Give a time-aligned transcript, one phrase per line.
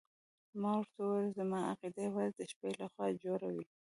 [0.61, 3.65] ما ورته وویل زما عقیده یوازې د شپې لخوا جوړه وي.